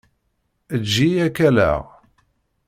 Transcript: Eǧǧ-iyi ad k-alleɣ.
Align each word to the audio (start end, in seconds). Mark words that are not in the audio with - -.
Eǧǧ-iyi 0.75 1.19
ad 1.25 1.31
k-alleɣ. 1.35 1.83